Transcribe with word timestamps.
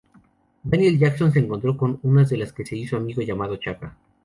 Daniel 0.63 0.97
Jackson 0.97 1.31
se 1.31 1.37
encontró 1.37 1.77
con 1.77 1.91
un 1.91 1.99
Unas 2.13 2.31
del 2.31 2.51
que 2.55 2.65
se 2.65 2.75
hizo 2.75 2.97
amigo, 2.97 3.21
llamado 3.21 3.57
Chaka. 3.57 3.95